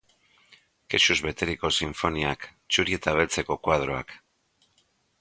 [0.93, 4.21] Kexuz beteriko sinfoniak, txuri eta beltzezko koadroak.